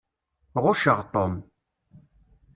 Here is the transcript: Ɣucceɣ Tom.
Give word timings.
Ɣucceɣ 0.63 0.99
Tom. 1.13 1.33